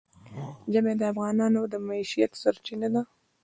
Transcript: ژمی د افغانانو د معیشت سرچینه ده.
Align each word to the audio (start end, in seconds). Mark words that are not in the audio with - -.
ژمی 0.71 0.93
د 0.97 1.01
افغانانو 1.11 1.61
د 1.71 1.73
معیشت 1.87 2.31
سرچینه 2.41 2.87
ده. 2.93 3.01